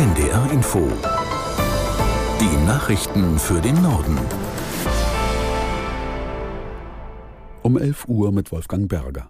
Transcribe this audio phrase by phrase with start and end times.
[0.00, 0.88] NDR Info.
[2.40, 4.18] Die Nachrichten für den Norden.
[7.60, 9.28] Um 11 Uhr mit Wolfgang Berger.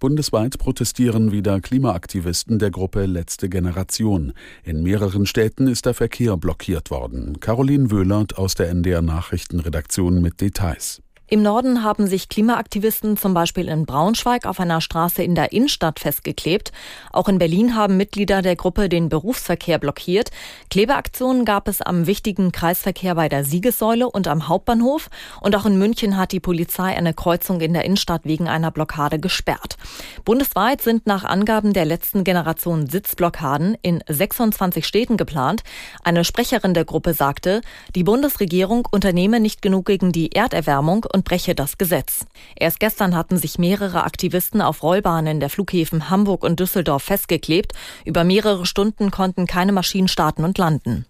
[0.00, 4.32] Bundesweit protestieren wieder Klimaaktivisten der Gruppe Letzte Generation.
[4.64, 7.38] In mehreren Städten ist der Verkehr blockiert worden.
[7.38, 11.02] Caroline Wöhlert aus der NDR Nachrichtenredaktion mit Details.
[11.32, 16.00] Im Norden haben sich Klimaaktivisten zum Beispiel in Braunschweig auf einer Straße in der Innenstadt
[16.00, 16.72] festgeklebt.
[17.12, 20.32] Auch in Berlin haben Mitglieder der Gruppe den Berufsverkehr blockiert.
[20.70, 25.08] Klebeaktionen gab es am wichtigen Kreisverkehr bei der Siegessäule und am Hauptbahnhof.
[25.40, 29.20] Und auch in München hat die Polizei eine Kreuzung in der Innenstadt wegen einer Blockade
[29.20, 29.76] gesperrt.
[30.24, 35.62] Bundesweit sind nach Angaben der letzten Generation Sitzblockaden in 26 Städten geplant.
[36.02, 37.60] Eine Sprecherin der Gruppe sagte,
[37.94, 42.24] die Bundesregierung unternehme nicht genug gegen die Erderwärmung und und breche das Gesetz.
[42.56, 47.72] Erst gestern hatten sich mehrere Aktivisten auf Rollbahnen der Flughäfen Hamburg und Düsseldorf festgeklebt.
[48.06, 51.04] Über mehrere Stunden konnten keine Maschinen starten und landen.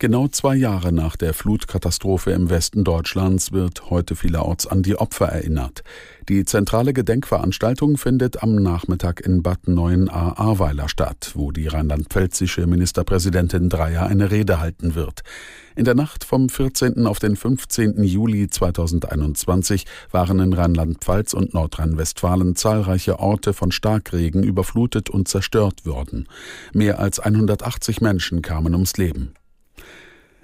[0.00, 5.26] Genau zwei Jahre nach der Flutkatastrophe im Westen Deutschlands wird heute vielerorts an die Opfer
[5.26, 5.82] erinnert.
[6.28, 14.06] Die zentrale Gedenkveranstaltung findet am Nachmittag in Bad Neuenahr-Ahrweiler statt, wo die rheinland-pfälzische Ministerpräsidentin Dreyer
[14.06, 15.22] eine Rede halten wird.
[15.74, 17.04] In der Nacht vom 14.
[17.08, 18.04] auf den 15.
[18.04, 26.28] Juli 2021 waren in Rheinland-Pfalz und Nordrhein-Westfalen zahlreiche Orte von Starkregen überflutet und zerstört worden.
[26.72, 29.34] Mehr als 180 Menschen kamen ums Leben.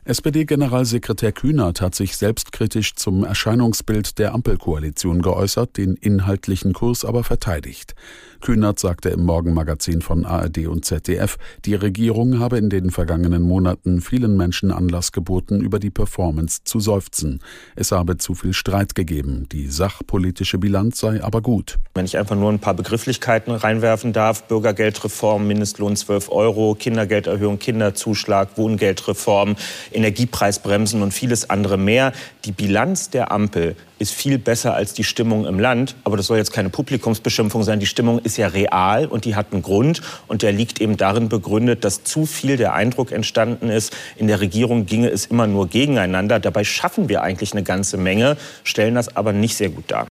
[0.07, 7.95] SPD-Generalsekretär Kühnert hat sich selbstkritisch zum Erscheinungsbild der Ampelkoalition geäußert, den inhaltlichen Kurs aber verteidigt.
[8.43, 14.03] Kühnert sagte im Morgenmagazin von ARD und ZDF, die Regierung habe in den vergangenen Monaten
[14.03, 17.41] vielen Menschen Anlass geboten, über die Performance zu seufzen.
[17.75, 19.47] Es habe zu viel Streit gegeben.
[19.51, 21.79] Die sachpolitische Bilanz sei aber gut.
[21.95, 28.59] Wenn ich einfach nur ein paar Begrifflichkeiten reinwerfen darf, Bürgergeldreform, Mindestlohn 12 Euro, Kindergelderhöhung, Kinderzuschlag,
[28.59, 29.57] Wohngeldreform,
[29.95, 32.13] Energiepreisbremsen und vieles andere mehr.
[32.45, 35.97] Die Bilanz der Ampel ist viel besser als die Stimmung im Land.
[36.05, 37.81] Aber das soll jetzt keine Publikumsbeschimpfung sein.
[37.81, 40.03] Die Stimmung ist ja real und die hat einen Grund.
[40.27, 44.41] Und der liegt eben darin begründet, dass zu viel der Eindruck entstanden ist, in der
[44.41, 46.41] Regierung ginge es immer nur gegeneinander.
[46.41, 50.07] Dabei schaffen wir eigentlich eine ganze Menge, stellen das aber nicht sehr gut dar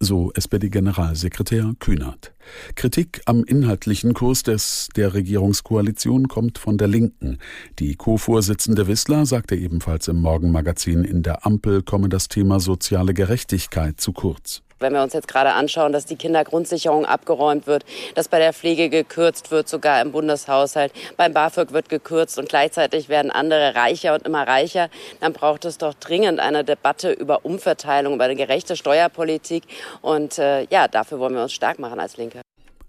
[0.00, 2.32] so SPD-Generalsekretär Kühnert.
[2.74, 7.38] Kritik am inhaltlichen Kurs des, der Regierungskoalition kommt von der Linken.
[7.78, 14.00] Die Co-Vorsitzende Wissler sagte ebenfalls im Morgenmagazin, in der Ampel komme das Thema soziale Gerechtigkeit
[14.00, 14.62] zu kurz.
[14.80, 18.88] Wenn wir uns jetzt gerade anschauen, dass die Kindergrundsicherung abgeräumt wird, dass bei der Pflege
[18.88, 24.26] gekürzt wird, sogar im Bundeshaushalt, beim BAföG wird gekürzt und gleichzeitig werden andere reicher und
[24.26, 24.88] immer reicher,
[25.20, 29.64] dann braucht es doch dringend eine Debatte über Umverteilung, über eine gerechte Steuerpolitik.
[30.00, 32.40] Und äh, ja, dafür wollen wir uns stark machen als Linke.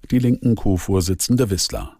[0.09, 1.97] Die linken Co-Vorsitzende Wissler.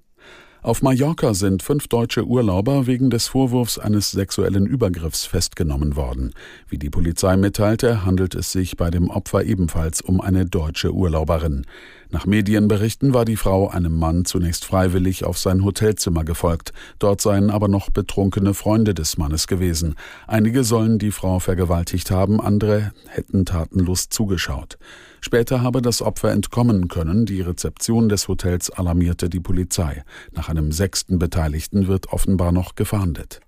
[0.63, 6.33] Auf Mallorca sind fünf deutsche Urlauber wegen des Vorwurfs eines sexuellen Übergriffs festgenommen worden.
[6.69, 11.65] Wie die Polizei mitteilte, handelt es sich bei dem Opfer ebenfalls um eine deutsche Urlauberin.
[12.11, 16.73] Nach Medienberichten war die Frau einem Mann zunächst freiwillig auf sein Hotelzimmer gefolgt.
[16.99, 19.95] Dort seien aber noch betrunkene Freunde des Mannes gewesen.
[20.27, 24.77] Einige sollen die Frau vergewaltigt haben, andere hätten tatenlos zugeschaut.
[25.21, 27.25] Später habe das Opfer entkommen können.
[27.25, 30.03] Die Rezeption des Hotels alarmierte die Polizei.
[30.33, 33.39] Nach einem sechsten Beteiligten wird offenbar noch gefahndet.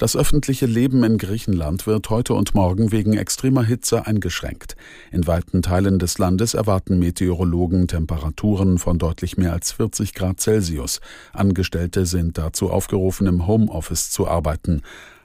[0.00, 4.74] Das öffentliche Leben in Griechenland wird heute und morgen wegen extremer Hitze eingeschränkt.
[5.12, 11.02] In weiten Teilen des Landes erwarten Meteorologen Temperaturen von deutlich mehr als 40 Grad Celsius.
[11.34, 14.80] Angestellte sind dazu aufgerufen, im Homeoffice zu arbeiten.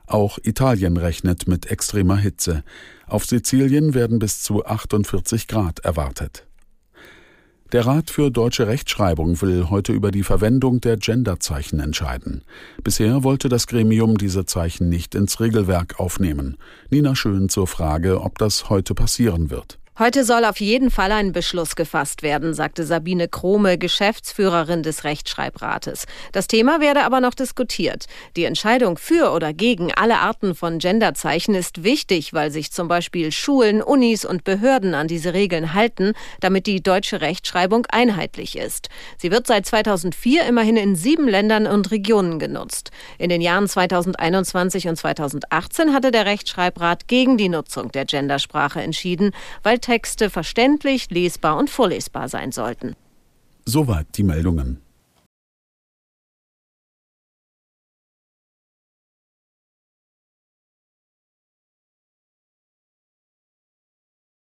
[0.08, 2.64] Auch Italien rechnet mit extremer Hitze.
[3.08, 6.46] Auf Sizilien werden bis zu 48 Grad erwartet.
[7.72, 12.44] Der Rat für deutsche Rechtschreibung will heute über die Verwendung der Genderzeichen entscheiden.
[12.84, 16.58] Bisher wollte das Gremium diese Zeichen nicht ins Regelwerk aufnehmen.
[16.92, 19.80] Nina Schön zur Frage, ob das heute passieren wird.
[19.98, 26.04] Heute soll auf jeden Fall ein Beschluss gefasst werden, sagte Sabine Krome, Geschäftsführerin des Rechtschreibrates.
[26.34, 28.08] Das Thema werde aber noch diskutiert.
[28.36, 33.32] Die Entscheidung für oder gegen alle Arten von Genderzeichen ist wichtig, weil sich zum Beispiel
[33.32, 36.12] Schulen, Unis und Behörden an diese Regeln halten,
[36.42, 38.90] damit die deutsche Rechtschreibung einheitlich ist.
[39.18, 42.92] Sie wird seit 2004 immerhin in sieben Ländern und Regionen genutzt.
[43.18, 49.32] In den Jahren 2021 und 2018 hatte der Rechtschreibrat gegen die Nutzung der Gendersprache entschieden,
[49.64, 52.96] weil Texte verständlich, lesbar und vorlesbar sein sollten.
[53.68, 54.82] Soweit die Meldungen.